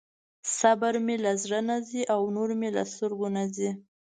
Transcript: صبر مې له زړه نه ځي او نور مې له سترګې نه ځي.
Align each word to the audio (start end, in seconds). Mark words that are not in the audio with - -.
صبر 0.57 0.93
مې 1.05 1.15
له 1.23 1.31
زړه 1.43 1.59
نه 1.69 1.77
ځي 1.87 2.01
او 2.13 2.21
نور 2.35 2.49
مې 2.59 2.69
له 2.77 2.83
سترګې 2.93 3.29
نه 3.35 3.43
ځي. 3.55 3.69